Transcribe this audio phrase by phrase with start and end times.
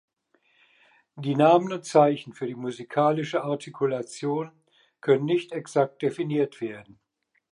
[1.15, 4.51] Die Namen und Zeichen für die musikalische Artikulation
[4.99, 6.99] können nicht exakt definiert werden.